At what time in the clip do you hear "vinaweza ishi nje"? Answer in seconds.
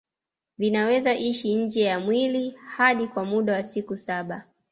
0.57-1.81